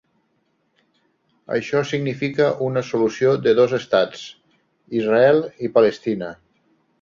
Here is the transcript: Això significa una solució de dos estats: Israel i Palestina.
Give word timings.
Això 1.57 1.83
significa 1.89 2.47
una 2.69 2.83
solució 2.87 3.35
de 3.49 3.53
dos 3.59 3.77
estats: 3.79 4.25
Israel 5.03 5.43
i 5.69 5.73
Palestina. 5.79 6.33